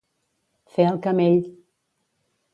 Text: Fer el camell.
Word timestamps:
Fer 0.77 0.87
el 0.93 0.97
camell. 1.05 1.39